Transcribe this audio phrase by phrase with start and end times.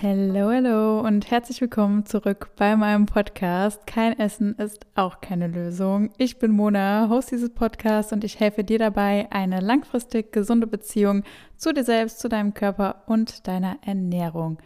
[0.00, 3.84] Hallo, hallo und herzlich willkommen zurück bei meinem Podcast.
[3.84, 6.12] Kein Essen ist auch keine Lösung.
[6.18, 11.24] Ich bin Mona, Host dieses Podcasts und ich helfe dir dabei, eine langfristig gesunde Beziehung
[11.56, 14.58] zu dir selbst, zu deinem Körper und deiner Ernährung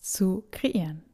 [0.00, 1.04] zu kreieren.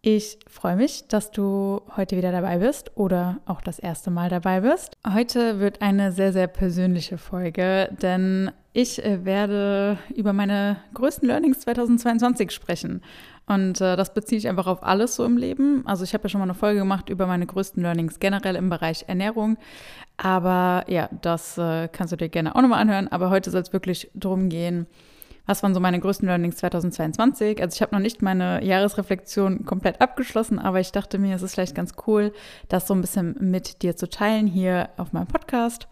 [0.00, 4.60] Ich freue mich, dass du heute wieder dabei bist oder auch das erste Mal dabei
[4.60, 4.96] bist.
[5.12, 11.58] Heute wird eine sehr, sehr persönliche Folge, denn ich äh, werde über meine größten Learnings
[11.60, 13.02] 2022 sprechen.
[13.46, 15.84] Und äh, das beziehe ich einfach auf alles so im Leben.
[15.84, 18.70] Also ich habe ja schon mal eine Folge gemacht über meine größten Learnings generell im
[18.70, 19.58] Bereich Ernährung.
[20.16, 23.08] Aber ja, das äh, kannst du dir gerne auch nochmal anhören.
[23.08, 24.86] Aber heute soll es wirklich darum gehen,
[25.48, 27.62] was waren so meine größten Learnings 2022?
[27.62, 31.54] Also ich habe noch nicht meine Jahresreflexion komplett abgeschlossen, aber ich dachte mir, es ist
[31.54, 32.34] vielleicht ganz cool,
[32.68, 35.88] das so ein bisschen mit dir zu teilen hier auf meinem Podcast.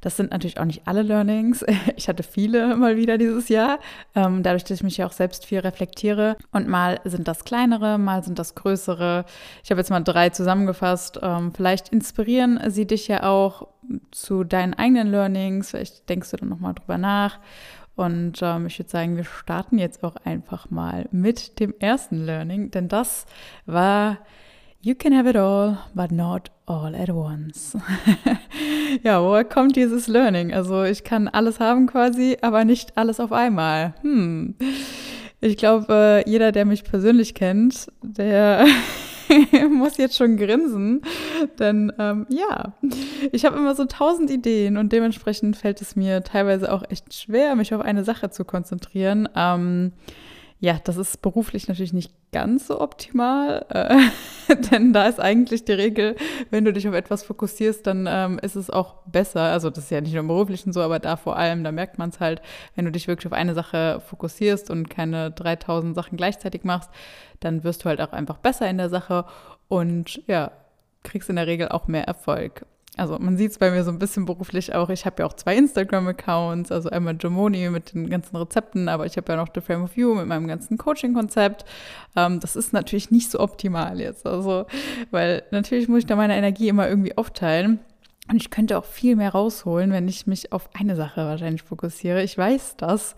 [0.00, 1.64] Das sind natürlich auch nicht alle Learnings.
[1.96, 3.78] Ich hatte viele mal wieder dieses Jahr,
[4.14, 6.36] ähm, dadurch, dass ich mich ja auch selbst viel reflektiere.
[6.52, 9.24] Und mal sind das kleinere, mal sind das größere.
[9.64, 11.18] Ich habe jetzt mal drei zusammengefasst.
[11.20, 13.68] Ähm, vielleicht inspirieren sie dich ja auch
[14.12, 15.70] zu deinen eigenen Learnings.
[15.70, 17.38] Vielleicht denkst du dann nochmal drüber nach.
[17.96, 22.70] Und ähm, ich würde sagen, wir starten jetzt auch einfach mal mit dem ersten Learning,
[22.70, 23.26] denn das
[23.66, 24.18] war
[24.82, 27.76] You can have it all, but not all at once.
[29.02, 30.54] ja, woher kommt dieses Learning?
[30.54, 33.92] Also ich kann alles haben quasi, aber nicht alles auf einmal.
[34.00, 34.54] Hm.
[35.42, 38.64] Ich glaube, äh, jeder, der mich persönlich kennt, der
[39.70, 41.02] muss jetzt schon grinsen,
[41.58, 42.74] denn ähm, ja,
[43.32, 47.56] ich habe immer so tausend Ideen und dementsprechend fällt es mir teilweise auch echt schwer,
[47.56, 49.28] mich auf eine Sache zu konzentrieren.
[49.34, 49.92] Ähm,
[50.62, 55.72] ja, das ist beruflich natürlich nicht ganz so optimal, äh, denn da ist eigentlich die
[55.72, 56.16] Regel,
[56.50, 59.40] wenn du dich auf etwas fokussierst, dann ähm, ist es auch besser.
[59.40, 61.96] Also das ist ja nicht nur im beruflichen so, aber da vor allem, da merkt
[61.96, 62.42] man es halt,
[62.74, 66.90] wenn du dich wirklich auf eine Sache fokussierst und keine 3000 Sachen gleichzeitig machst,
[67.40, 69.24] dann wirst du halt auch einfach besser in der Sache
[69.68, 70.52] und ja,
[71.04, 72.66] kriegst in der Regel auch mehr Erfolg.
[73.00, 74.90] Also man sieht es bei mir so ein bisschen beruflich auch.
[74.90, 79.16] Ich habe ja auch zwei Instagram-Accounts, also einmal Jomoni mit den ganzen Rezepten, aber ich
[79.16, 81.64] habe ja noch The Frame of You mit meinem ganzen Coaching-Konzept.
[82.14, 84.26] Ähm, das ist natürlich nicht so optimal jetzt.
[84.26, 84.66] Also,
[85.10, 87.80] weil natürlich muss ich da meine Energie immer irgendwie aufteilen.
[88.30, 92.22] Und ich könnte auch viel mehr rausholen, wenn ich mich auf eine Sache wahrscheinlich fokussiere.
[92.22, 93.16] Ich weiß das.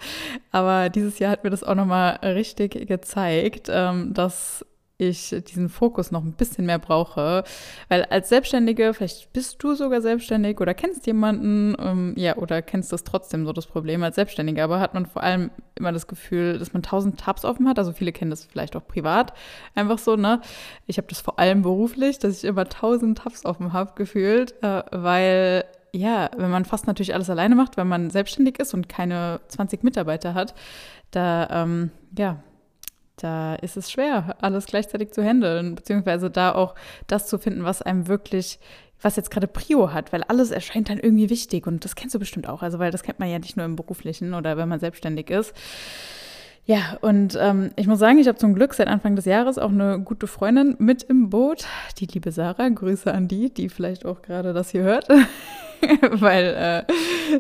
[0.53, 4.64] Aber dieses Jahr hat mir das auch nochmal richtig gezeigt, ähm, dass
[5.09, 7.45] ich diesen Fokus noch ein bisschen mehr brauche.
[7.89, 12.93] Weil als Selbstständige, vielleicht bist du sogar selbstständig oder kennst jemanden, ähm, ja, oder kennst
[12.93, 16.59] das trotzdem so das Problem als Selbstständiger, aber hat man vor allem immer das Gefühl,
[16.59, 17.79] dass man tausend Tabs offen hat.
[17.79, 19.33] Also viele kennen das vielleicht auch privat.
[19.75, 20.41] Einfach so, ne?
[20.87, 24.83] Ich habe das vor allem beruflich, dass ich immer tausend Tabs offen habe, gefühlt, äh,
[24.91, 25.65] weil
[25.95, 29.83] ja, wenn man fast natürlich alles alleine macht, wenn man selbstständig ist und keine 20
[29.83, 30.55] Mitarbeiter hat,
[31.11, 32.43] da, ähm, ja,
[33.22, 36.75] da ist es schwer, alles gleichzeitig zu handeln, beziehungsweise da auch
[37.06, 38.59] das zu finden, was einem wirklich,
[39.00, 42.19] was jetzt gerade Prio hat, weil alles erscheint dann irgendwie wichtig und das kennst du
[42.19, 44.81] bestimmt auch, also weil das kennt man ja nicht nur im beruflichen oder wenn man
[44.81, 45.55] selbstständig ist.
[46.65, 49.71] Ja, und ähm, ich muss sagen, ich habe zum Glück seit Anfang des Jahres auch
[49.71, 51.66] eine gute Freundin mit im Boot,
[51.99, 52.69] die liebe Sarah.
[52.69, 55.09] Grüße an die, die vielleicht auch gerade das hier hört.
[56.12, 56.93] weil äh,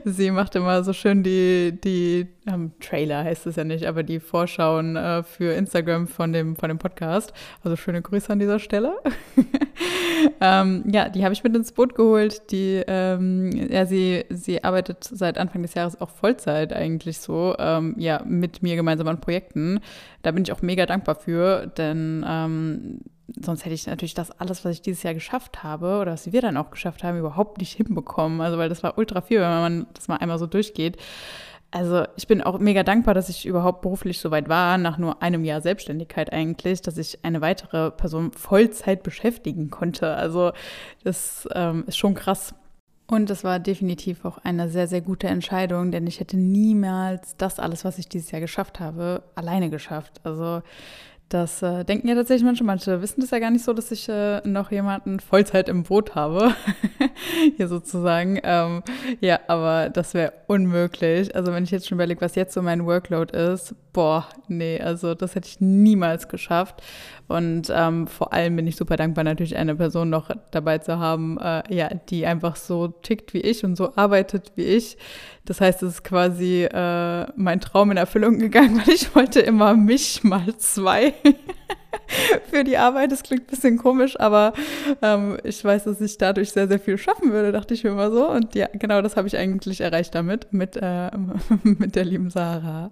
[0.04, 4.18] sie macht immer so schön die, die ähm, Trailer heißt es ja nicht, aber die
[4.18, 7.32] Vorschauen äh, für Instagram von dem, von dem Podcast.
[7.62, 8.94] Also schöne Grüße an dieser Stelle.
[10.40, 12.50] ähm, ja, die habe ich mit ins Boot geholt.
[12.50, 17.94] Die, ähm, ja, sie, sie arbeitet seit Anfang des Jahres auch Vollzeit eigentlich so, ähm,
[17.98, 19.80] ja, mit mir gemeinsam an Projekten.
[20.22, 23.00] Da bin ich auch mega dankbar für, denn ähm,
[23.40, 26.40] sonst hätte ich natürlich das alles, was ich dieses Jahr geschafft habe oder was wir
[26.42, 28.40] dann auch geschafft haben, überhaupt nicht hinbekommen.
[28.40, 30.96] Also, weil das war ultra viel, wenn man das mal einmal so durchgeht.
[31.72, 35.22] Also ich bin auch mega dankbar, dass ich überhaupt beruflich so weit war, nach nur
[35.22, 40.14] einem Jahr Selbstständigkeit eigentlich, dass ich eine weitere Person Vollzeit beschäftigen konnte.
[40.14, 40.52] Also
[41.02, 42.54] das ähm, ist schon krass.
[43.06, 47.58] Und es war definitiv auch eine sehr, sehr gute Entscheidung, denn ich hätte niemals das
[47.58, 50.20] alles, was ich dieses Jahr geschafft habe, alleine geschafft.
[50.24, 50.62] Also
[51.32, 52.64] das äh, denken ja tatsächlich manche.
[52.64, 56.14] Manche wissen das ja gar nicht so, dass ich äh, noch jemanden Vollzeit im Boot
[56.14, 56.54] habe.
[57.56, 58.38] Hier sozusagen.
[58.42, 58.82] Ähm,
[59.20, 61.34] ja, aber das wäre unmöglich.
[61.34, 65.14] Also wenn ich jetzt schon überlege, was jetzt so mein Workload ist, boah, nee, also
[65.14, 66.82] das hätte ich niemals geschafft.
[67.28, 71.38] Und ähm, vor allem bin ich super dankbar, natürlich eine Person noch dabei zu haben,
[71.38, 74.98] äh, ja, die einfach so tickt wie ich und so arbeitet wie ich.
[75.44, 79.74] Das heißt, es ist quasi äh, mein Traum in Erfüllung gegangen, weil ich wollte immer
[79.74, 81.14] mich mal zwei
[82.50, 83.12] für die Arbeit.
[83.12, 84.52] Das klingt ein bisschen komisch, aber
[85.00, 88.10] ähm, ich weiß, dass ich dadurch sehr, sehr viel schaffen würde, dachte ich mir immer
[88.10, 88.28] so.
[88.28, 91.10] Und ja, genau das habe ich eigentlich erreicht damit, mit, äh,
[91.62, 92.90] mit der lieben Sarah.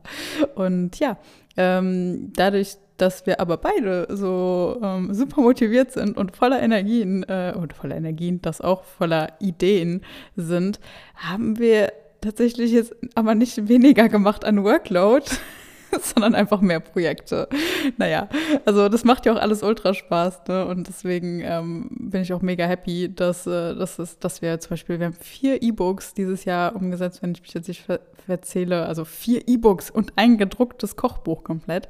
[0.54, 1.18] Und ja,
[1.56, 7.54] ähm, dadurch, dass wir aber beide so ähm, super motiviert sind und voller Energien, äh,
[7.56, 10.02] und voller Energien, das auch voller Ideen
[10.36, 10.80] sind,
[11.14, 15.24] haben wir tatsächlich jetzt aber nicht weniger gemacht an Workload,
[16.00, 17.48] sondern einfach mehr Projekte.
[17.96, 18.28] Naja,
[18.64, 20.66] also das macht ja auch alles ultra Spaß, ne?
[20.66, 24.70] Und deswegen ähm, bin ich auch mega happy, dass, äh, dass, es, dass wir zum
[24.70, 28.86] Beispiel, wir haben vier E-Books dieses Jahr umgesetzt, wenn ich mich jetzt nicht ver erzähle,
[28.86, 31.88] also vier E-Books und ein gedrucktes Kochbuch komplett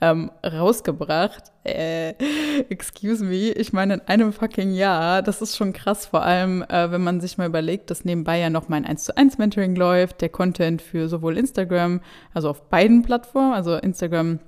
[0.00, 1.50] ähm, rausgebracht.
[1.64, 2.14] Äh,
[2.70, 6.90] excuse me, ich meine in einem fucking Jahr, das ist schon krass, vor allem äh,
[6.90, 10.22] wenn man sich mal überlegt, dass nebenbei ja noch mein 1 zu 1 Mentoring läuft,
[10.22, 12.00] der Content für sowohl Instagram,
[12.32, 14.38] also auf beiden Plattformen, also Instagram,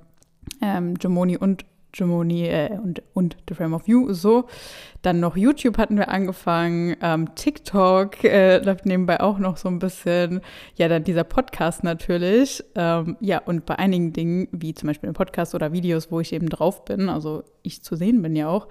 [0.61, 4.45] ähm, Gemoni und Gemoni äh, und, und The Frame of You, so.
[5.03, 9.79] Dann noch YouTube hatten wir angefangen, ähm, TikTok äh, läuft nebenbei auch noch so ein
[9.79, 10.41] bisschen.
[10.75, 12.63] Ja, dann dieser Podcast natürlich.
[12.75, 16.33] Ähm, ja, und bei einigen Dingen, wie zum Beispiel im Podcast oder Videos, wo ich
[16.33, 18.67] eben drauf bin, also ich zu sehen bin ja auch,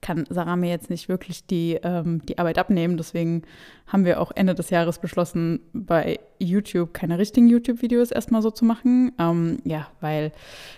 [0.00, 2.96] kann Sarah mir jetzt nicht wirklich die, ähm, die Arbeit abnehmen.
[2.96, 3.42] Deswegen
[3.86, 8.64] haben wir auch Ende des Jahres beschlossen, bei YouTube keine richtigen YouTube-Videos erstmal so zu
[8.64, 9.12] machen.
[9.18, 10.32] Ähm, ja, weil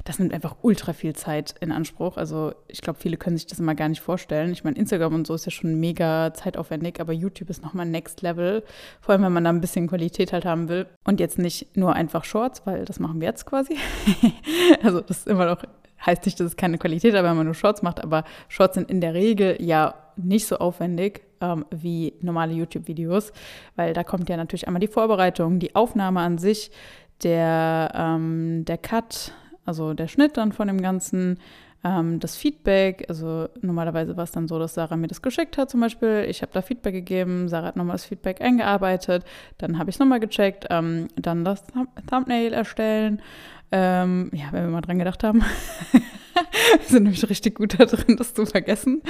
[0.05, 1.86] das nimmt einfach ultra viel Zeit in Anspruch.
[2.17, 4.53] Also ich glaube, viele können sich das immer gar nicht vorstellen.
[4.53, 8.23] Ich meine, Instagram und so ist ja schon mega zeitaufwendig, aber YouTube ist nochmal Next
[8.23, 8.65] Level.
[9.01, 10.87] Vor allem, wenn man da ein bisschen Qualität halt haben will.
[11.05, 13.77] Und jetzt nicht nur einfach Shorts, weil das machen wir jetzt quasi.
[14.83, 15.63] also das ist immer noch
[16.05, 18.91] heißt nicht, dass es keine Qualität hat, wenn man nur Shorts macht, aber Shorts sind
[18.91, 23.33] in der Regel ja nicht so aufwendig ähm, wie normale YouTube-Videos,
[23.77, 26.71] weil da kommt ja natürlich einmal die Vorbereitung, die Aufnahme an sich,
[27.23, 29.33] der, ähm, der Cut,
[29.65, 31.39] also der Schnitt dann von dem Ganzen,
[31.87, 35.71] ähm, das Feedback, also normalerweise war es dann so, dass Sarah mir das geschickt hat
[35.71, 36.27] zum Beispiel.
[36.29, 39.25] Ich habe da Feedback gegeben, Sarah hat nochmal das Feedback eingearbeitet,
[39.59, 41.63] dann habe ich es nochmal gecheckt, ähm, dann das
[42.11, 43.23] Thumbnail erstellen.
[43.71, 45.45] Ähm, ja, wenn wir mal dran gedacht haben.
[46.79, 49.03] wir sind nämlich richtig gut da drin, das zu vergessen.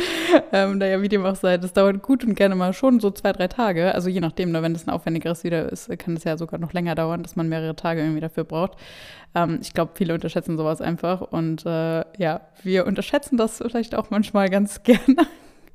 [0.53, 3.11] Ähm, da ja, wie dem auch sei, das dauert gut und gerne mal schon so
[3.11, 3.95] zwei, drei Tage.
[3.95, 6.73] Also je nachdem, ne, wenn das ein aufwendigeres Video ist, kann es ja sogar noch
[6.73, 8.73] länger dauern, dass man mehrere Tage irgendwie dafür braucht.
[9.35, 11.21] Ähm, ich glaube, viele unterschätzen sowas einfach.
[11.21, 15.27] Und äh, ja, wir unterschätzen das vielleicht auch manchmal ganz gerne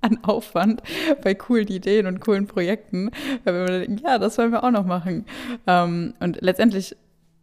[0.01, 0.81] an Aufwand
[1.23, 3.11] bei coolen Ideen und coolen Projekten,
[3.43, 5.25] weil wir denken, ja, das wollen wir auch noch machen.
[5.67, 6.95] Ähm, und letztendlich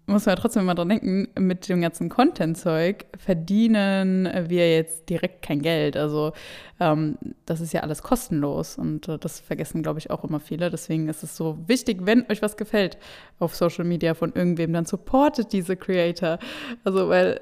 [0.09, 5.43] muss man ja trotzdem mal dran denken, mit dem ganzen Content-Zeug verdienen wir jetzt direkt
[5.43, 5.97] kein Geld.
[5.97, 6.33] Also
[6.81, 10.71] ähm, das ist ja alles kostenlos und äh, das vergessen, glaube ich, auch immer viele.
[10.71, 12.99] Deswegen ist es so wichtig, wenn euch was gefällt
[13.39, 16.39] auf Social Media von irgendwem, dann supportet diese Creator.
[16.85, 17.41] Also weil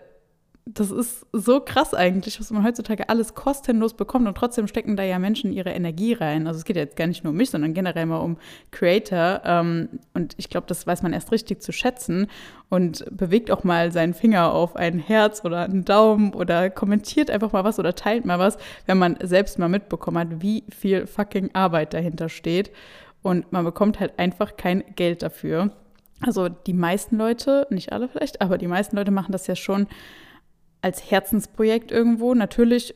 [0.69, 5.05] das ist so krass eigentlich, was man heutzutage alles kostenlos bekommt und trotzdem stecken da
[5.05, 6.49] ja Menschen ihre Energie rein.
[6.49, 8.37] Also es geht ja jetzt gar nicht nur um mich, sondern generell mal um
[8.73, 9.43] Creator.
[9.45, 12.27] Ähm, und ich glaube, das weiß man erst richtig zu schätzen
[12.69, 17.53] und bewegt auch mal seinen Finger auf ein Herz oder einen Daumen oder kommentiert einfach
[17.53, 21.51] mal was oder teilt mal was, wenn man selbst mal mitbekommen hat, wie viel fucking
[21.55, 22.73] Arbeit dahinter steht.
[23.23, 25.71] Und man bekommt halt einfach kein Geld dafür.
[26.23, 29.87] Also die meisten Leute, nicht alle vielleicht, aber die meisten Leute machen das ja schon
[30.87, 32.33] als Herzensprojekt irgendwo.
[32.33, 32.95] Natürlich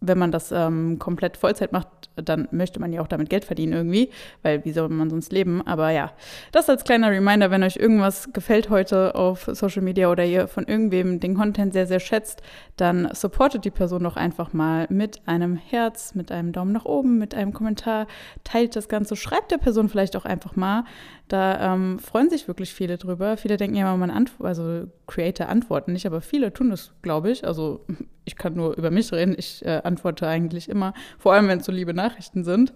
[0.00, 3.72] wenn man das ähm, komplett Vollzeit macht, dann möchte man ja auch damit Geld verdienen
[3.72, 4.10] irgendwie,
[4.42, 5.66] weil wie soll man sonst leben?
[5.66, 6.12] Aber ja,
[6.52, 10.66] das als kleiner Reminder, wenn euch irgendwas gefällt heute auf Social Media oder ihr von
[10.66, 12.42] irgendwem den Content sehr, sehr schätzt,
[12.76, 17.18] dann supportet die Person doch einfach mal mit einem Herz, mit einem Daumen nach oben,
[17.18, 18.06] mit einem Kommentar,
[18.44, 20.84] teilt das Ganze, schreibt der Person vielleicht auch einfach mal.
[21.28, 23.36] Da ähm, freuen sich wirklich viele drüber.
[23.36, 27.30] Viele denken ja immer, man antwortet, also Creator antworten nicht, aber viele tun das, glaube
[27.30, 27.46] ich.
[27.46, 27.84] Also
[28.24, 29.34] ich kann nur über mich reden.
[29.36, 32.72] Ich äh, antworte eigentlich immer, vor allem wenn es so liebe Nachrichten sind.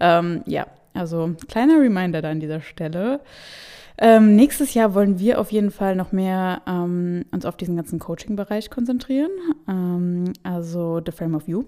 [0.00, 3.20] Ähm, ja, also kleiner Reminder da an dieser Stelle.
[3.98, 7.98] Ähm, nächstes Jahr wollen wir auf jeden Fall noch mehr ähm, uns auf diesen ganzen
[7.98, 9.30] Coaching-Bereich konzentrieren.
[9.68, 11.64] Ähm, also The Frame of You.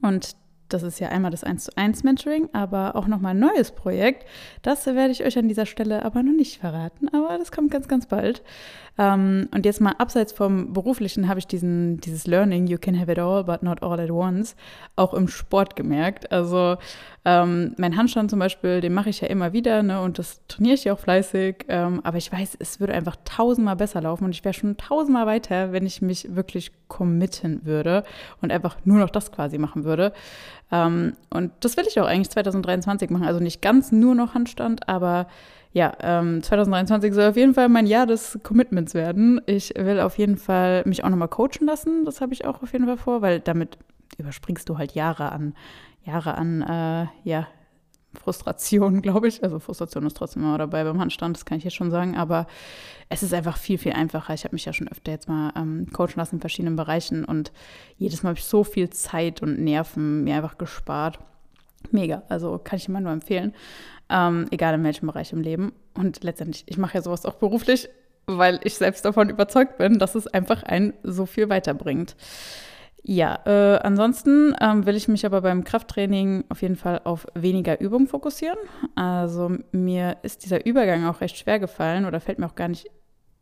[0.00, 0.36] Und
[0.72, 4.26] das ist ja einmal das 1 zu 1 Mentoring, aber auch nochmal ein neues Projekt.
[4.62, 7.88] Das werde ich euch an dieser Stelle aber noch nicht verraten, aber das kommt ganz,
[7.88, 8.42] ganz bald.
[8.98, 13.10] Ähm, und jetzt mal abseits vom Beruflichen habe ich diesen, dieses Learning, you can have
[13.10, 14.54] it all, but not all at once,
[14.96, 16.30] auch im Sport gemerkt.
[16.30, 16.76] Also
[17.24, 20.74] ähm, mein Handstand zum Beispiel, den mache ich ja immer wieder ne, und das trainiere
[20.74, 21.66] ich ja auch fleißig.
[21.68, 25.26] Ähm, aber ich weiß, es würde einfach tausendmal besser laufen und ich wäre schon tausendmal
[25.26, 28.02] weiter, wenn ich mich wirklich committen würde
[28.40, 30.12] und einfach nur noch das quasi machen würde.
[30.72, 33.24] Ähm, und das will ich auch eigentlich 2023 machen.
[33.24, 35.28] Also nicht ganz nur noch Handstand, aber
[35.74, 39.40] ja, ähm, 2023 soll auf jeden Fall mein Jahr des Commitments werden.
[39.46, 42.04] Ich will auf jeden Fall mich auch nochmal coachen lassen.
[42.04, 43.78] Das habe ich auch auf jeden Fall vor, weil damit
[44.18, 45.54] überspringst du halt Jahre an,
[46.04, 47.48] Jahre an, äh, ja,
[48.14, 49.42] Frustration, glaube ich.
[49.42, 52.16] Also Frustration ist trotzdem immer dabei beim Handstand, das kann ich jetzt schon sagen.
[52.16, 52.46] Aber
[53.08, 54.34] es ist einfach viel, viel einfacher.
[54.34, 57.52] Ich habe mich ja schon öfter jetzt mal ähm, coachen lassen in verschiedenen Bereichen und
[57.96, 61.18] jedes Mal habe ich so viel Zeit und Nerven mir einfach gespart.
[61.90, 63.54] Mega, also kann ich immer nur empfehlen.
[64.08, 65.72] Ähm, egal in welchem Bereich im Leben.
[65.94, 67.88] Und letztendlich, ich mache ja sowas auch beruflich,
[68.26, 72.14] weil ich selbst davon überzeugt bin, dass es einfach einen so viel weiterbringt.
[73.04, 77.80] Ja, äh, ansonsten ähm, will ich mich aber beim Krafttraining auf jeden Fall auf weniger
[77.80, 78.58] Übung fokussieren.
[78.94, 82.86] Also mir ist dieser Übergang auch recht schwer gefallen oder fällt mir auch gar nicht,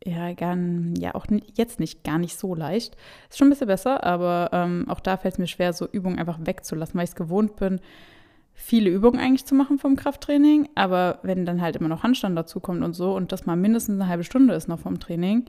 [0.03, 0.57] ja, gar,
[0.97, 2.97] ja auch jetzt nicht gar nicht so leicht.
[3.29, 6.17] Ist schon ein bisschen besser, aber ähm, auch da fällt es mir schwer, so Übungen
[6.17, 7.79] einfach wegzulassen, weil ich es gewohnt bin,
[8.53, 10.69] viele Übungen eigentlich zu machen vom Krafttraining.
[10.73, 14.01] Aber wenn dann halt immer noch Handstand dazu kommt und so und das mal mindestens
[14.01, 15.45] eine halbe Stunde ist noch vom Training,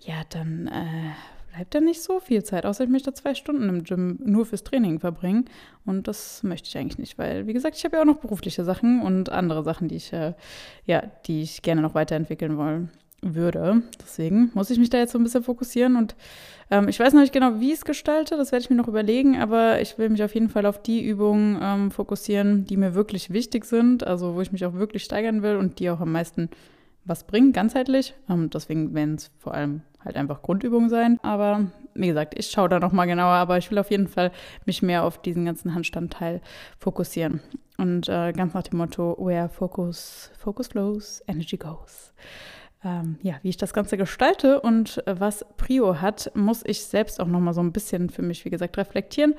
[0.00, 1.12] ja, dann äh,
[1.58, 4.62] bleibt da nicht so viel Zeit, außer ich möchte zwei Stunden im Gym nur fürs
[4.62, 5.46] Training verbringen.
[5.84, 8.62] Und das möchte ich eigentlich nicht, weil, wie gesagt, ich habe ja auch noch berufliche
[8.62, 10.34] Sachen und andere Sachen, die ich, äh,
[10.86, 12.90] ja, die ich gerne noch weiterentwickeln wollen
[13.22, 13.82] würde.
[14.00, 16.14] Deswegen muss ich mich da jetzt so ein bisschen fokussieren und
[16.70, 18.86] ähm, ich weiß noch nicht genau, wie ich es gestalte, das werde ich mir noch
[18.86, 22.94] überlegen, aber ich will mich auf jeden Fall auf die Übungen ähm, fokussieren, die mir
[22.94, 26.12] wirklich wichtig sind, also wo ich mich auch wirklich steigern will und die auch am
[26.12, 26.50] meisten
[27.08, 28.14] was bringen, ganzheitlich.
[28.28, 31.18] Ähm, deswegen werden es vor allem halt einfach Grundübungen sein.
[31.22, 34.30] Aber wie gesagt, ich schaue da nochmal genauer, aber ich will auf jeden Fall
[34.64, 36.40] mich mehr auf diesen ganzen Handstandteil
[36.78, 37.40] fokussieren.
[37.76, 42.12] Und äh, ganz nach dem Motto, where focus, focus flows, energy goes.
[42.84, 47.20] Ähm, ja, wie ich das Ganze gestalte und äh, was Prio hat, muss ich selbst
[47.20, 49.34] auch nochmal so ein bisschen für mich, wie gesagt, reflektieren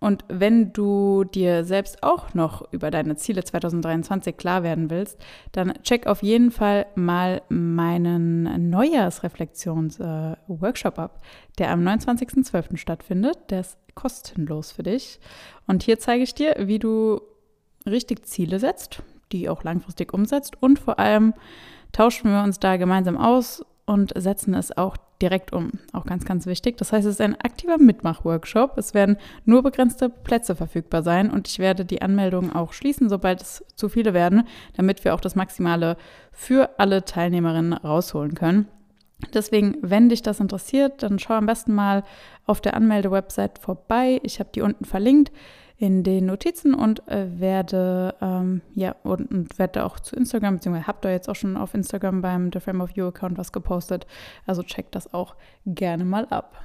[0.00, 5.18] und wenn du dir selbst auch noch über deine Ziele 2023 klar werden willst,
[5.52, 11.20] dann check auf jeden Fall mal meinen Neujahrsreflexions-Workshop äh, ab,
[11.58, 12.78] der am 29.12.
[12.78, 13.36] stattfindet.
[13.50, 15.20] Der ist kostenlos für dich.
[15.66, 17.20] Und hier zeige ich dir, wie du
[17.86, 19.02] richtig Ziele setzt,
[19.32, 21.34] die auch langfristig umsetzt und vor allem
[21.92, 25.72] tauschen wir uns da gemeinsam aus und setzen es auch direkt um.
[25.92, 26.76] Auch ganz, ganz wichtig.
[26.78, 28.78] Das heißt, es ist ein aktiver Mitmach-Workshop.
[28.78, 33.42] Es werden nur begrenzte Plätze verfügbar sein und ich werde die Anmeldungen auch schließen, sobald
[33.42, 35.96] es zu viele werden, damit wir auch das Maximale
[36.32, 38.68] für alle Teilnehmerinnen rausholen können.
[39.34, 42.04] Deswegen, wenn dich das interessiert, dann schau am besten mal
[42.46, 44.18] auf der Anmelde-Website vorbei.
[44.22, 45.30] Ich habe die unten verlinkt
[45.80, 50.86] in den Notizen und äh, werde ähm, ja und, und, werde auch zu Instagram, beziehungsweise
[50.86, 54.06] habt ihr jetzt auch schon auf Instagram beim The Frame of You Account was gepostet.
[54.46, 56.62] Also checkt das auch gerne mal ab.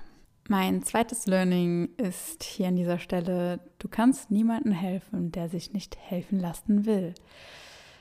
[0.49, 5.97] Mein zweites Learning ist hier an dieser Stelle, du kannst niemandem helfen, der sich nicht
[5.97, 7.15] helfen lassen will.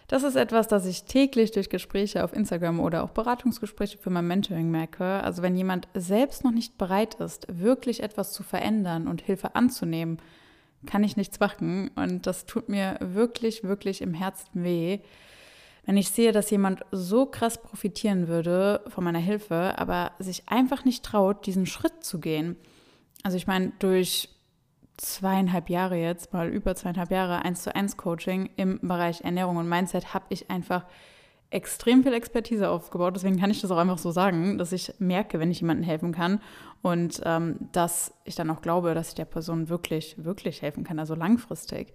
[0.09, 4.27] Das ist etwas, das ich täglich durch Gespräche auf Instagram oder auch Beratungsgespräche für mein
[4.27, 5.05] Mentoring merke.
[5.23, 10.19] Also wenn jemand selbst noch nicht bereit ist, wirklich etwas zu verändern und Hilfe anzunehmen,
[10.87, 11.91] kann ich nichts machen.
[11.95, 15.01] Und das tut mir wirklich, wirklich im Herzen weh,
[15.87, 20.85] wenn ich sehe, dass jemand so krass profitieren würde von meiner Hilfe, aber sich einfach
[20.85, 22.57] nicht traut, diesen Schritt zu gehen.
[23.23, 24.31] Also ich meine, durch
[24.97, 29.69] zweieinhalb Jahre jetzt, mal über zweieinhalb Jahre eins zu eins Coaching im Bereich Ernährung und
[29.69, 30.87] Mindset habe ich einfach
[31.55, 33.15] extrem viel Expertise aufgebaut.
[33.15, 36.13] Deswegen kann ich das auch einfach so sagen, dass ich merke, wenn ich jemandem helfen
[36.13, 36.41] kann
[36.83, 40.99] und ähm, dass ich dann auch glaube, dass ich der Person wirklich, wirklich helfen kann,
[40.99, 41.95] also langfristig.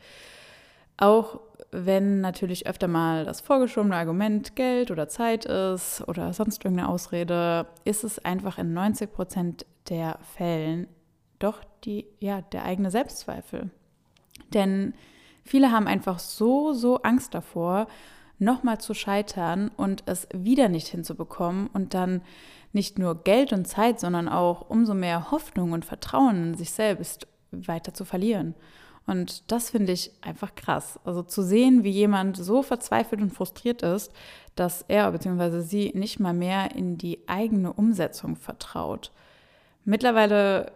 [0.95, 6.89] Auch wenn natürlich öfter mal das vorgeschobene Argument Geld oder Zeit ist oder sonst irgendeine
[6.89, 10.87] Ausrede, ist es einfach in 90 Prozent der Fällen
[11.37, 13.69] doch die, ja, der eigene Selbstzweifel.
[14.53, 14.93] Denn
[15.43, 17.87] viele haben einfach so, so Angst davor,
[18.39, 22.21] nochmal zu scheitern und es wieder nicht hinzubekommen und dann
[22.71, 27.27] nicht nur Geld und Zeit, sondern auch umso mehr Hoffnung und Vertrauen in sich selbst
[27.51, 28.55] weiter zu verlieren.
[29.05, 30.99] Und das finde ich einfach krass.
[31.03, 34.11] Also zu sehen, wie jemand so verzweifelt und frustriert ist,
[34.55, 35.61] dass er bzw.
[35.61, 39.11] sie nicht mal mehr in die eigene Umsetzung vertraut.
[39.83, 40.71] Mittlerweile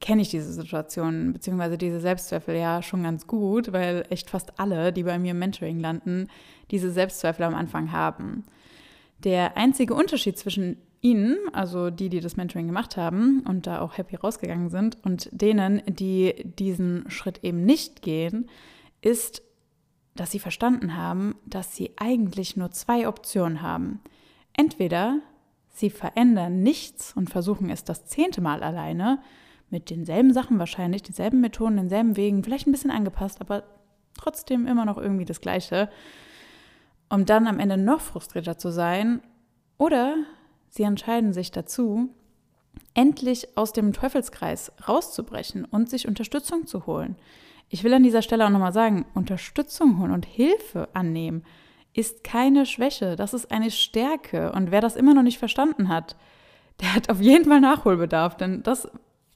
[0.00, 1.76] kenne ich diese Situation bzw.
[1.76, 5.78] diese Selbstzweifel ja schon ganz gut, weil echt fast alle, die bei mir im Mentoring
[5.78, 6.28] landen,
[6.70, 8.44] diese Selbstzweifel am Anfang haben.
[9.24, 13.98] Der einzige Unterschied zwischen ihnen, also die, die das Mentoring gemacht haben und da auch
[13.98, 18.48] happy rausgegangen sind, und denen, die diesen Schritt eben nicht gehen,
[19.02, 19.42] ist,
[20.14, 24.00] dass sie verstanden haben, dass sie eigentlich nur zwei Optionen haben.
[24.54, 25.20] Entweder
[25.70, 29.20] sie verändern nichts und versuchen es das zehnte Mal alleine,
[29.70, 33.64] mit denselben Sachen wahrscheinlich, dieselben Methoden, denselben Wegen, vielleicht ein bisschen angepasst, aber
[34.18, 35.88] trotzdem immer noch irgendwie das Gleiche,
[37.08, 39.22] um dann am Ende noch frustrierter zu sein.
[39.78, 40.16] Oder
[40.68, 42.10] sie entscheiden sich dazu,
[42.94, 47.16] endlich aus dem Teufelskreis rauszubrechen und sich Unterstützung zu holen.
[47.72, 51.44] ich will an dieser Stelle auch nochmal sagen, Unterstützung holen und Hilfe annehmen
[51.92, 54.52] ist keine Schwäche, das ist eine Stärke.
[54.52, 56.16] Und wer das immer noch nicht verstanden hat,
[56.80, 58.88] der hat auf jeden Fall Nachholbedarf, denn das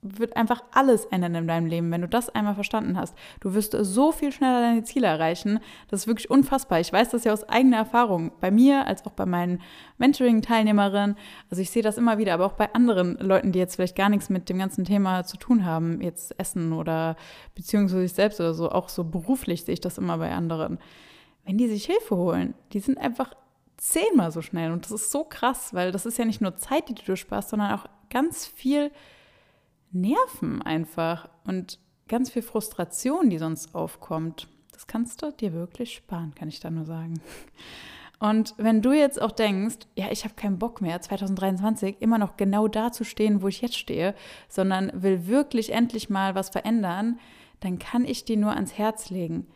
[0.04, 3.16] wird einfach alles ändern in deinem Leben, wenn du das einmal verstanden hast.
[3.40, 5.60] Du wirst so viel schneller deine Ziele erreichen.
[5.88, 6.78] Das ist wirklich unfassbar.
[6.78, 8.30] Ich weiß das ja aus eigener Erfahrung.
[8.40, 9.62] Bei mir als auch bei meinen
[9.98, 11.16] Mentoring-Teilnehmerinnen.
[11.50, 14.10] Also ich sehe das immer wieder, aber auch bei anderen Leuten, die jetzt vielleicht gar
[14.10, 17.16] nichts mit dem ganzen Thema zu tun haben, jetzt Essen oder
[17.54, 18.70] Beziehung zu sich selbst oder so.
[18.70, 20.78] Auch so beruflich sehe ich das immer bei anderen.
[21.46, 23.34] Wenn die sich Hilfe holen, die sind einfach
[23.76, 24.72] zehnmal so schnell.
[24.72, 27.50] Und das ist so krass, weil das ist ja nicht nur Zeit, die du sparst,
[27.50, 28.90] sondern auch ganz viel
[29.94, 34.48] Nerven einfach und ganz viel Frustration, die sonst aufkommt.
[34.72, 37.20] Das kannst du dir wirklich sparen, kann ich da nur sagen.
[38.18, 42.36] Und wenn du jetzt auch denkst, ja, ich habe keinen Bock mehr, 2023 immer noch
[42.36, 44.14] genau da zu stehen, wo ich jetzt stehe,
[44.48, 47.18] sondern will wirklich endlich mal was verändern,
[47.60, 49.46] dann kann ich dir nur ans Herz legen.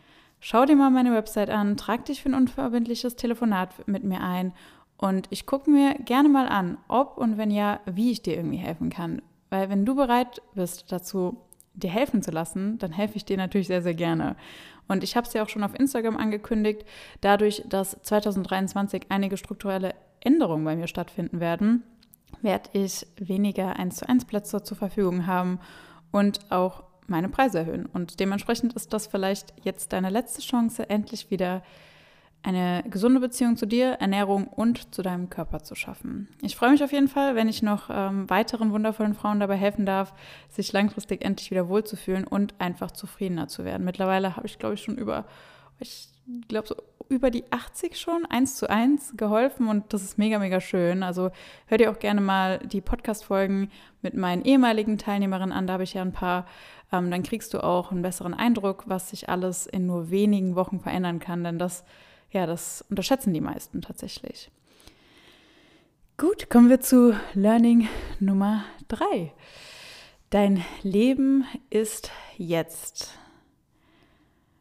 [0.41, 4.53] Schau dir mal meine Website an, trag dich für ein unverbindliches Telefonat mit mir ein
[4.97, 8.59] und ich gucke mir gerne mal an, ob und wenn ja, wie ich dir irgendwie
[8.59, 9.23] helfen kann.
[9.51, 11.39] Weil wenn du bereit bist dazu,
[11.75, 14.37] dir helfen zu lassen, dann helfe ich dir natürlich sehr, sehr gerne.
[14.89, 16.85] Und ich habe es ja auch schon auf Instagram angekündigt,
[17.21, 21.85] dadurch, dass 2023 einige strukturelle Änderungen bei mir stattfinden werden,
[22.43, 25.61] werde ich weniger 1 zu 1 Plätze zur Verfügung haben
[26.11, 27.87] und auch meine Preise erhöhen.
[27.87, 31.63] Und dementsprechend ist das vielleicht jetzt deine letzte Chance, endlich wieder
[32.49, 36.29] eine gesunde Beziehung zu dir, Ernährung und zu deinem Körper zu schaffen.
[36.41, 39.85] Ich freue mich auf jeden Fall, wenn ich noch ähm, weiteren wundervollen Frauen dabei helfen
[39.85, 40.15] darf,
[40.49, 43.85] sich langfristig endlich wieder wohlzufühlen und einfach zufriedener zu werden.
[43.85, 45.27] Mittlerweile habe ich, glaube ich, schon über,
[45.79, 46.09] ich
[46.49, 46.77] glaube, so
[47.11, 51.03] über die 80 schon, eins zu eins geholfen und das ist mega, mega schön.
[51.03, 51.31] Also
[51.67, 55.95] hör dir auch gerne mal die Podcast-Folgen mit meinen ehemaligen Teilnehmerinnen an, da habe ich
[55.95, 56.47] ja ein paar.
[56.91, 60.81] Ähm, dann kriegst du auch einen besseren Eindruck, was sich alles in nur wenigen Wochen
[60.81, 61.85] verändern kann, denn das
[62.31, 64.51] ja, das unterschätzen die meisten tatsächlich.
[66.17, 69.33] Gut, kommen wir zu Learning Nummer drei.
[70.31, 73.17] Dein Leben ist jetzt.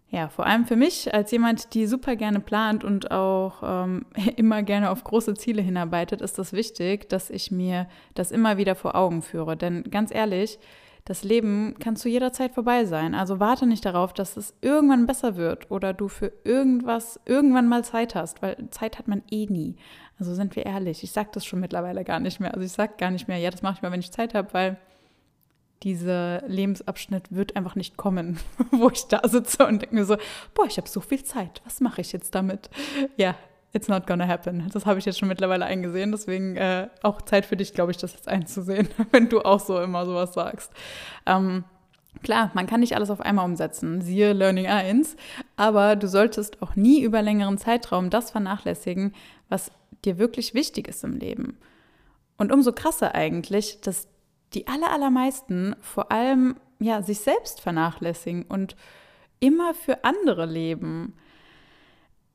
[0.10, 4.06] Ja, vor allem für mich als jemand, die super gerne plant und auch ähm,
[4.38, 8.76] immer gerne auf große Ziele hinarbeitet, ist das wichtig, dass ich mir das immer wieder
[8.76, 9.58] vor Augen führe.
[9.58, 10.60] Denn ganz ehrlich,
[11.08, 13.16] das Leben kann zu jeder Zeit vorbei sein.
[13.16, 17.86] Also warte nicht darauf, dass es irgendwann besser wird oder du für irgendwas irgendwann mal
[17.86, 19.78] Zeit hast, weil Zeit hat man eh nie.
[20.20, 22.54] Also sind wir ehrlich, ich sage das schon mittlerweile gar nicht mehr.
[22.54, 24.54] Also ich sage gar nicht mehr, ja, das mache ich mal, wenn ich Zeit habe,
[24.54, 24.78] weil
[25.82, 28.38] dieser Lebensabschnitt wird einfach nicht kommen,
[28.72, 30.18] wo ich da sitze und denke mir so,
[30.56, 32.70] boah, ich habe so viel Zeit, was mache ich jetzt damit?
[33.16, 33.36] Ja,
[33.78, 34.70] it's not gonna happen.
[34.74, 36.12] Das habe ich jetzt schon mittlerweile eingesehen.
[36.12, 39.80] Deswegen äh, auch Zeit für dich, glaube ich, das jetzt einzusehen, wenn du auch so
[39.80, 40.72] immer sowas sagst.
[41.26, 41.64] Ähm,
[42.24, 45.16] Klar, man kann nicht alles auf einmal umsetzen, siehe Learning 1,
[45.56, 49.14] aber du solltest auch nie über längeren Zeitraum das vernachlässigen,
[49.50, 49.72] was
[50.04, 51.58] dir wirklich wichtig ist im Leben.
[52.38, 54.08] Und umso krasser eigentlich, dass
[54.54, 58.76] die aller, allermeisten vor allem ja, sich selbst vernachlässigen und
[59.40, 61.14] immer für andere leben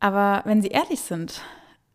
[0.03, 1.43] aber wenn sie ehrlich sind,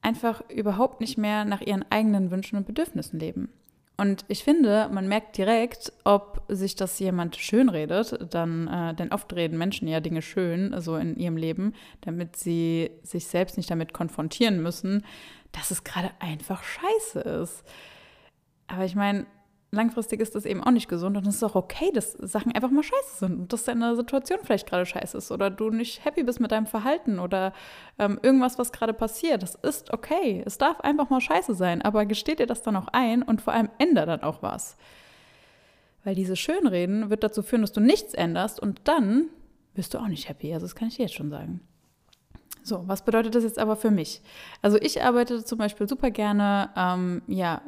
[0.02, 3.50] einfach überhaupt nicht mehr nach ihren eigenen Wünschen und Bedürfnissen leben.
[3.98, 9.34] Und ich finde, man merkt direkt, ob sich das jemand schönredet, dann, äh, denn oft
[9.36, 13.92] reden Menschen ja Dinge schön, so in ihrem Leben, damit sie sich selbst nicht damit
[13.92, 15.04] konfrontieren müssen,
[15.52, 17.66] dass es gerade einfach scheiße ist.
[18.68, 19.26] Aber ich meine,
[19.72, 22.72] langfristig ist das eben auch nicht gesund und es ist auch okay, dass Sachen einfach
[22.72, 26.24] mal scheiße sind und dass deine Situation vielleicht gerade scheiße ist oder du nicht happy
[26.24, 27.54] bist mit deinem Verhalten oder
[28.00, 29.44] ähm, irgendwas, was gerade passiert.
[29.44, 30.42] Das ist okay.
[30.46, 33.54] Es darf einfach mal scheiße sein, aber gesteh dir das dann auch ein und vor
[33.54, 34.78] allem änder dann auch was.
[36.04, 39.26] Weil diese Schönreden wird dazu führen, dass du nichts änderst und dann
[39.74, 40.54] bist du auch nicht happy.
[40.54, 41.60] Also das kann ich dir jetzt schon sagen.
[42.64, 44.22] So, was bedeutet das jetzt aber für mich?
[44.62, 47.62] Also ich arbeite zum Beispiel super gerne, ähm, ja,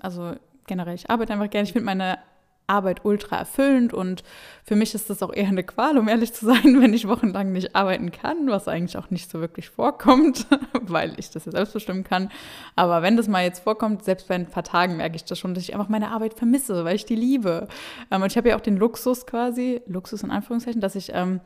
[0.00, 0.34] also
[0.66, 1.66] generell, ich arbeite einfach gerne.
[1.66, 2.18] Ich finde meine
[2.66, 4.22] Arbeit ultra erfüllend und
[4.64, 7.52] für mich ist das auch eher eine Qual, um ehrlich zu sein, wenn ich wochenlang
[7.52, 10.46] nicht arbeiten kann, was eigentlich auch nicht so wirklich vorkommt,
[10.82, 12.30] weil ich das ja selbst bestimmen kann.
[12.74, 15.54] Aber wenn das mal jetzt vorkommt, selbst bei ein paar Tagen merke ich das schon,
[15.54, 17.68] dass ich einfach meine Arbeit vermisse, weil ich die liebe.
[18.10, 21.40] Ähm, und ich habe ja auch den Luxus quasi, Luxus in Anführungszeichen, dass ich, ähm,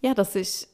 [0.00, 0.68] ja, dass ich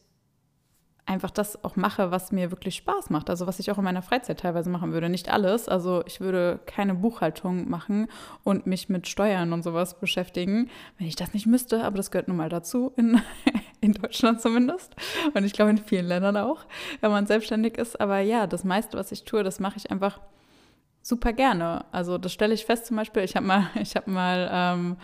[1.06, 3.28] einfach das auch mache, was mir wirklich Spaß macht.
[3.28, 5.08] Also was ich auch in meiner Freizeit teilweise machen würde.
[5.08, 5.68] Nicht alles.
[5.68, 8.08] Also ich würde keine Buchhaltung machen
[8.42, 11.84] und mich mit Steuern und sowas beschäftigen, wenn ich das nicht müsste.
[11.84, 13.20] Aber das gehört nun mal dazu, in,
[13.80, 14.94] in Deutschland zumindest.
[15.34, 16.64] Und ich glaube in vielen Ländern auch,
[17.00, 18.00] wenn man selbstständig ist.
[18.00, 20.20] Aber ja, das meiste, was ich tue, das mache ich einfach
[21.02, 21.84] super gerne.
[21.92, 23.22] Also das stelle ich fest zum Beispiel.
[23.22, 24.96] Ich habe mal, ich habe mal ähm,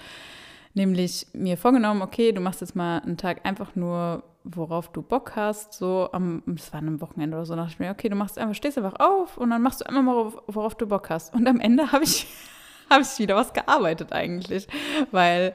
[0.75, 5.33] nämlich mir vorgenommen, okay, du machst jetzt mal einen Tag einfach nur, worauf du Bock
[5.37, 8.39] hast, so am, es war am Wochenende oder so, dachte ich mir, okay, du machst
[8.39, 11.35] einfach, stehst einfach auf und dann machst du einfach mal, worauf du Bock hast.
[11.35, 12.27] Und am Ende habe ich,
[12.91, 14.67] habe ich wieder was gearbeitet eigentlich,
[15.11, 15.55] weil,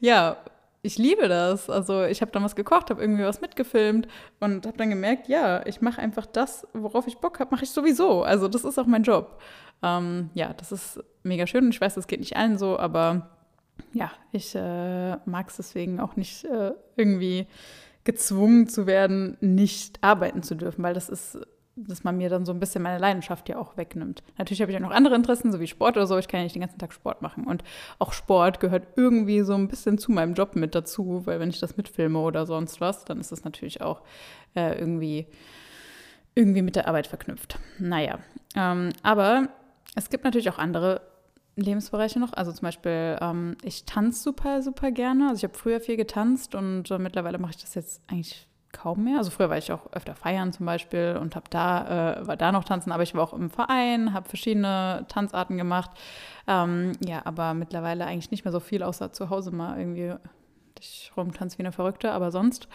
[0.00, 0.36] ja,
[0.82, 1.68] ich liebe das.
[1.68, 4.08] Also ich habe dann was gekocht, habe irgendwie was mitgefilmt
[4.40, 7.70] und habe dann gemerkt, ja, ich mache einfach das, worauf ich Bock habe, mache ich
[7.70, 8.22] sowieso.
[8.22, 9.40] Also das ist auch mein Job.
[9.82, 11.64] Ähm, ja, das ist mega schön.
[11.64, 13.28] Und ich weiß, das geht nicht allen so, aber
[13.92, 17.46] ja, ich äh, mag es deswegen auch nicht äh, irgendwie
[18.08, 21.38] gezwungen zu werden, nicht arbeiten zu dürfen, weil das ist,
[21.76, 24.22] dass man mir dann so ein bisschen meine Leidenschaft ja auch wegnimmt.
[24.38, 26.16] Natürlich habe ich auch noch andere Interessen, so wie Sport oder so.
[26.16, 27.44] Ich kann ja nicht den ganzen Tag Sport machen.
[27.44, 27.64] Und
[27.98, 31.60] auch Sport gehört irgendwie so ein bisschen zu meinem Job mit dazu, weil wenn ich
[31.60, 34.00] das mitfilme oder sonst was, dann ist das natürlich auch
[34.54, 35.26] äh, irgendwie,
[36.34, 37.58] irgendwie mit der Arbeit verknüpft.
[37.78, 38.20] Naja,
[38.56, 39.50] ähm, aber
[39.96, 41.02] es gibt natürlich auch andere
[41.62, 42.32] Lebensbereiche noch.
[42.32, 45.28] Also zum Beispiel, ähm, ich tanze super, super gerne.
[45.28, 49.04] Also ich habe früher viel getanzt und äh, mittlerweile mache ich das jetzt eigentlich kaum
[49.04, 49.18] mehr.
[49.18, 52.52] Also früher war ich auch öfter feiern zum Beispiel und habe da, äh, war da
[52.52, 55.90] noch tanzen, aber ich war auch im Verein, habe verschiedene Tanzarten gemacht.
[56.46, 60.14] Ähm, ja, aber mittlerweile eigentlich nicht mehr so viel, außer zu Hause mal irgendwie.
[60.80, 62.68] Ich rumtanze wie eine Verrückte, aber sonst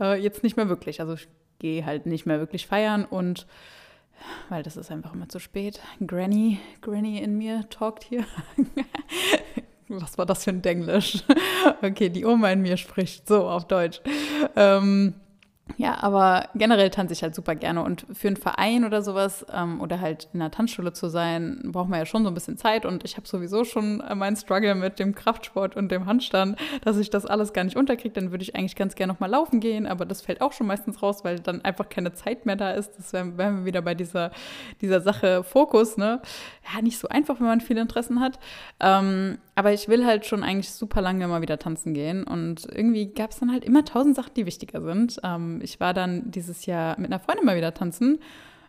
[0.00, 1.00] äh, jetzt nicht mehr wirklich.
[1.00, 3.46] Also ich gehe halt nicht mehr wirklich feiern und
[4.48, 5.80] weil das ist einfach immer zu spät.
[6.06, 8.24] Granny, Granny in mir talkt hier.
[9.88, 11.24] Was war das für ein Denglisch?
[11.82, 14.00] Okay, die Oma in mir spricht so auf Deutsch.
[14.56, 15.14] Ähm,
[15.76, 19.80] ja, aber generell tanze ich halt super gerne und für einen Verein oder sowas ähm,
[19.80, 22.86] oder halt in einer Tanzschule zu sein, braucht man ja schon so ein bisschen Zeit
[22.86, 26.96] und ich habe sowieso schon äh, meinen Struggle mit dem Kraftsport und dem Handstand, dass
[26.98, 29.86] ich das alles gar nicht unterkriege, dann würde ich eigentlich ganz gerne nochmal laufen gehen,
[29.86, 32.98] aber das fällt auch schon meistens raus, weil dann einfach keine Zeit mehr da ist.
[32.98, 34.30] Das wären wär wir wieder bei dieser,
[34.80, 36.20] dieser Sache Fokus, ne?
[36.72, 38.38] Ja, nicht so einfach, wenn man viele Interessen hat.
[38.78, 43.12] Ähm, aber ich will halt schon eigentlich super lange mal wieder tanzen gehen und irgendwie
[43.12, 45.20] gab es dann halt immer tausend Sachen, die wichtiger sind.
[45.22, 48.20] Ähm, ich war dann dieses Jahr mit einer Freundin mal wieder tanzen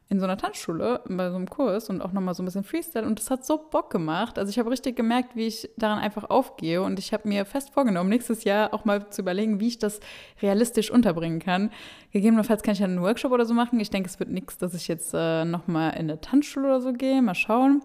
[0.10, 3.06] in so einer Tanzschule bei so einem Kurs und auch nochmal so ein bisschen Freestyle
[3.06, 4.38] und das hat so Bock gemacht.
[4.38, 7.70] Also ich habe richtig gemerkt, wie ich daran einfach aufgehe und ich habe mir fest
[7.70, 10.02] vorgenommen, nächstes Jahr auch mal zu überlegen, wie ich das
[10.42, 11.72] realistisch unterbringen kann.
[12.12, 13.80] Gegebenenfalls kann ich einen Workshop oder so machen.
[13.80, 16.92] Ich denke, es wird nichts, dass ich jetzt äh, nochmal in eine Tanzschule oder so
[16.92, 17.22] gehe.
[17.22, 17.82] Mal schauen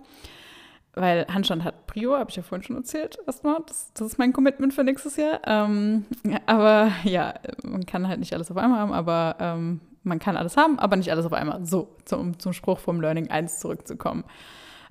[0.96, 3.58] weil Handstand hat Prio, habe ich ja vorhin schon erzählt, erstmal.
[3.66, 5.40] Das, das ist mein Commitment für nächstes Jahr.
[5.46, 6.06] Ähm,
[6.46, 10.56] aber ja, man kann halt nicht alles auf einmal haben, aber ähm, man kann alles
[10.56, 11.64] haben, aber nicht alles auf einmal.
[11.64, 14.24] So, zum, zum Spruch vom Learning 1 zurückzukommen.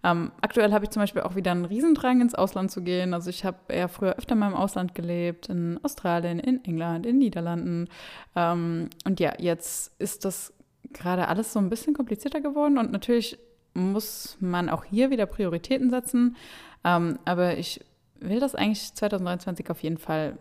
[0.03, 3.15] Ähm, aktuell habe ich zum Beispiel auch wieder einen Riesendrang, ins Ausland zu gehen.
[3.15, 7.17] Also ich habe ja früher öfter mal im Ausland gelebt, in Australien, in England, in
[7.17, 7.89] Niederlanden.
[8.35, 10.53] Ähm, und ja, jetzt ist das
[10.93, 13.39] gerade alles so ein bisschen komplizierter geworden und natürlich
[13.75, 16.35] muss man auch hier wieder Prioritäten setzen.
[16.83, 17.81] Ähm, aber ich
[18.19, 20.37] will das eigentlich 2023 auf jeden Fall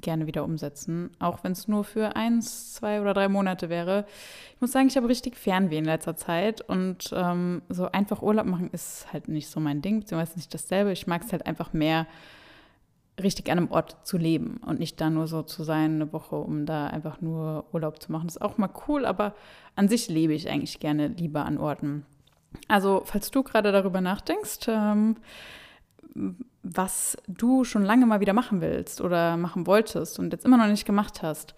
[0.00, 4.06] gerne wieder umsetzen, auch wenn es nur für eins, zwei oder drei Monate wäre.
[4.54, 8.46] Ich muss sagen, ich habe richtig Fernweh in letzter Zeit und ähm, so einfach Urlaub
[8.46, 10.92] machen ist halt nicht so mein Ding, beziehungsweise nicht dasselbe.
[10.92, 12.06] Ich mag es halt einfach mehr,
[13.22, 16.36] richtig an einem Ort zu leben und nicht da nur so zu sein, eine Woche,
[16.36, 18.28] um da einfach nur Urlaub zu machen.
[18.28, 19.34] Das ist auch mal cool, aber
[19.74, 22.06] an sich lebe ich eigentlich gerne lieber an Orten.
[22.66, 25.16] Also, falls du gerade darüber nachdenkst, ähm,
[26.62, 30.66] was du schon lange mal wieder machen willst oder machen wolltest und jetzt immer noch
[30.66, 31.54] nicht gemacht hast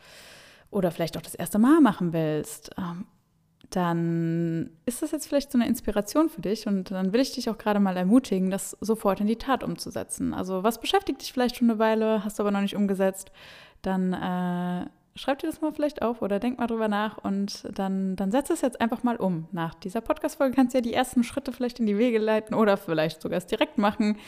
[0.70, 3.07] oder vielleicht auch das erste Mal machen willst, ähm,
[3.70, 7.48] dann ist das jetzt vielleicht so eine Inspiration für dich und dann will ich dich
[7.48, 10.35] auch gerade mal ermutigen, das sofort in die Tat umzusetzen.
[10.35, 13.31] Also was beschäftigt dich vielleicht schon eine Weile, hast du aber noch nicht umgesetzt,
[13.83, 18.16] dann äh, schreib dir das mal vielleicht auf oder denk mal drüber nach und dann,
[18.16, 19.48] dann setz es jetzt einfach mal um.
[19.52, 22.76] Nach dieser Podcast-Folge kannst du ja die ersten Schritte vielleicht in die Wege leiten oder
[22.76, 24.18] vielleicht sogar es direkt machen.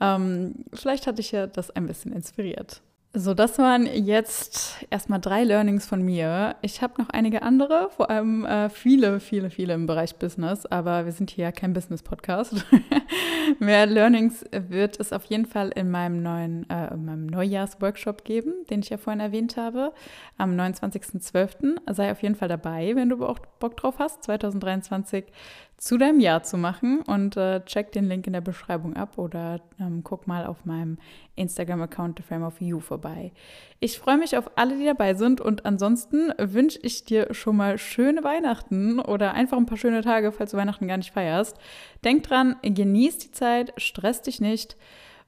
[0.00, 2.82] Ähm, vielleicht hat dich ja das ein bisschen inspiriert.
[3.16, 6.56] So, das waren jetzt erstmal drei Learnings von mir.
[6.62, 11.04] Ich habe noch einige andere, vor allem äh, viele, viele, viele im Bereich Business, aber
[11.04, 12.66] wir sind hier ja kein Business-Podcast.
[13.60, 18.52] Mehr Learnings wird es auf jeden Fall in meinem neuen, äh, in meinem Neujahrs-Workshop geben,
[18.68, 19.92] den ich ja vorhin erwähnt habe,
[20.36, 21.94] am 29.12.
[21.94, 25.26] Sei auf jeden Fall dabei, wenn du auch Bock drauf hast, 2023
[25.76, 29.60] zu deinem Jahr zu machen und äh, check den Link in der Beschreibung ab oder
[29.78, 30.98] ähm, guck mal auf meinem
[31.36, 33.32] Instagram-Account The Frame of You vorbei.
[33.80, 37.76] Ich freue mich auf alle, die dabei sind und ansonsten wünsche ich dir schon mal
[37.78, 41.58] schöne Weihnachten oder einfach ein paar schöne Tage, falls du Weihnachten gar nicht feierst.
[42.04, 44.76] Denk dran, genieß die Zeit, stress dich nicht.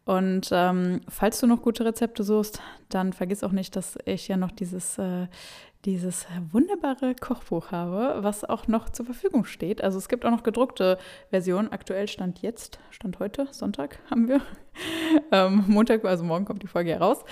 [0.07, 4.37] Und ähm, falls du noch gute Rezepte suchst, dann vergiss auch nicht, dass ich ja
[4.37, 5.27] noch dieses äh,
[5.87, 9.83] dieses wunderbare Kochbuch habe, was auch noch zur Verfügung steht.
[9.83, 10.99] Also es gibt auch noch gedruckte
[11.31, 11.71] Versionen.
[11.71, 14.43] Aktuell stand jetzt, stand heute, Sonntag haben wir.
[15.33, 17.25] ähm, Montag, also morgen kommt die Folge heraus.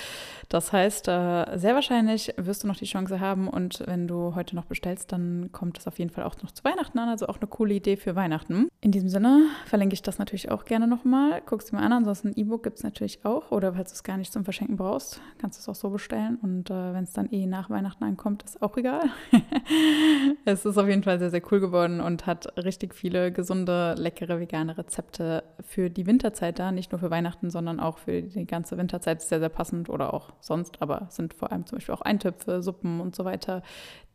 [0.48, 4.54] Das heißt, äh, sehr wahrscheinlich wirst du noch die Chance haben und wenn du heute
[4.54, 7.08] noch bestellst, dann kommt es auf jeden Fall auch noch zu Weihnachten an.
[7.08, 8.68] Also auch eine coole Idee für Weihnachten.
[8.80, 11.42] In diesem Sinne verlinke ich das natürlich auch gerne nochmal.
[11.44, 11.92] Guck es dir mal an.
[11.92, 13.50] Ansonsten ein E-Book gibt es natürlich auch.
[13.50, 16.38] Oder falls du es gar nicht zum Verschenken brauchst, kannst du es auch so bestellen.
[16.42, 19.02] Und äh, wenn es dann eh nach Weihnachten ankommt, ist auch egal.
[20.44, 24.38] es ist auf jeden Fall sehr, sehr cool geworden und hat richtig viele gesunde, leckere,
[24.38, 26.70] vegane Rezepte für die Winterzeit da.
[26.70, 29.22] Nicht nur für Weihnachten, sondern auch für die ganze Winterzeit.
[29.22, 33.00] Sehr, sehr passend oder auch sonst, aber sind vor allem zum Beispiel auch Eintöpfe, Suppen
[33.00, 33.62] und so weiter,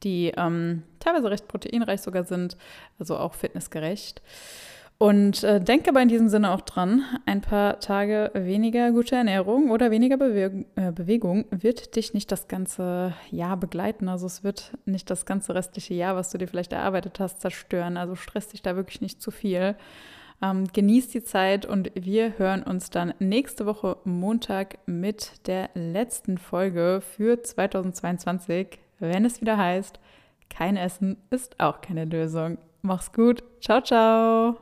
[0.03, 2.57] die ähm, teilweise recht proteinreich sogar sind,
[2.99, 4.21] also auch fitnessgerecht.
[5.01, 9.71] Und äh, denke aber in diesem Sinne auch dran, ein paar Tage weniger gute Ernährung
[9.71, 14.09] oder weniger Bewe äh, Bewegung wird dich nicht das ganze Jahr begleiten.
[14.09, 17.95] Also es wird nicht das ganze restliche Jahr, was du dir vielleicht erarbeitet hast, zerstören.
[17.95, 19.77] Also stress dich da wirklich nicht zu viel.
[20.41, 26.37] Ähm, genießt die Zeit und wir hören uns dann nächste Woche Montag mit der letzten
[26.37, 29.99] Folge für 2022, wenn es wieder heißt,
[30.49, 32.57] kein Essen ist auch keine Lösung.
[32.81, 33.43] Mach's gut.
[33.61, 34.59] Ciao, ciao.